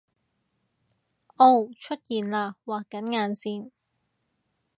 [1.35, 3.69] 噢出現喇畫緊眼線！